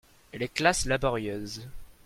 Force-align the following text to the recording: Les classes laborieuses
Les 0.33 0.49
classes 0.49 0.85
laborieuses 0.87 1.67